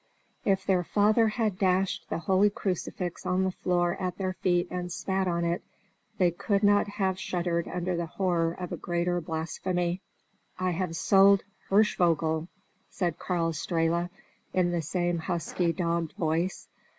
[0.45, 4.91] If their father had dashed the holy crucifix on the floor at their feet and
[4.91, 5.63] spat on it,
[6.17, 10.01] they could not have shuddered under the horror of a greater blasphemy.
[10.57, 12.47] "I have sold Hirschvogel!"
[12.89, 14.09] said Karl Strehla,
[14.53, 16.67] in the same husky, dogged voice.